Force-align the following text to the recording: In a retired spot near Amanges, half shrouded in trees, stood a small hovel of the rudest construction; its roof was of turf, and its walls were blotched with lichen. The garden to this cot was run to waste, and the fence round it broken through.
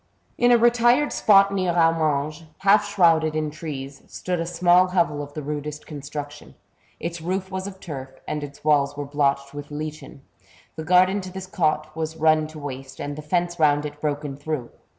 In 0.35 0.51
a 0.51 0.57
retired 0.57 1.13
spot 1.13 1.53
near 1.53 1.73
Amanges, 1.73 2.45
half 2.61 2.87
shrouded 2.87 3.35
in 3.35 3.51
trees, 3.51 4.01
stood 4.07 4.39
a 4.39 4.47
small 4.47 4.87
hovel 4.87 5.21
of 5.21 5.35
the 5.35 5.43
rudest 5.43 5.85
construction; 5.85 6.55
its 6.99 7.21
roof 7.21 7.51
was 7.51 7.67
of 7.67 7.79
turf, 7.79 8.09
and 8.27 8.43
its 8.43 8.63
walls 8.63 8.97
were 8.97 9.05
blotched 9.05 9.53
with 9.53 9.69
lichen. 9.69 10.23
The 10.75 10.85
garden 10.85 11.21
to 11.21 11.31
this 11.31 11.45
cot 11.45 11.95
was 11.95 12.17
run 12.17 12.47
to 12.47 12.57
waste, 12.57 12.99
and 12.99 13.15
the 13.15 13.21
fence 13.21 13.59
round 13.59 13.85
it 13.85 14.01
broken 14.01 14.35
through. 14.35 14.71